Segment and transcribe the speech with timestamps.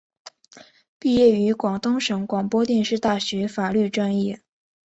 [0.97, 4.41] 毕业于广东省广播电视大学法律专业。